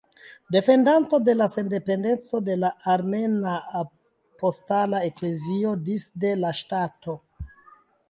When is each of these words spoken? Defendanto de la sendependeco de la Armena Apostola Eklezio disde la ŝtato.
Defendanto 0.53 1.19
de 1.27 1.35
la 1.41 1.47
sendependeco 1.55 2.41
de 2.49 2.57
la 2.63 2.73
Armena 2.95 3.55
Apostola 3.83 5.05
Eklezio 5.13 5.79
disde 5.93 6.37
la 6.45 6.59
ŝtato. 6.65 7.21